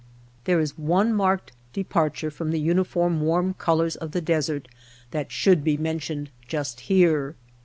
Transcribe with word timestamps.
There 0.45 0.59
is 0.59 0.79
one 0.79 1.13
marked 1.13 1.51
departure 1.73 2.31
from 2.31 2.49
the 2.49 2.59
uni 2.59 2.83
form 2.85 3.21
warm 3.21 3.53
colors 3.53 3.95
of 3.95 4.13
the 4.13 4.19
desert 4.19 4.67
that 5.11 5.31
should 5.31 5.63
be 5.63 5.77
mentioned 5.77 6.31
just 6.47 6.79
here. 6.89 7.35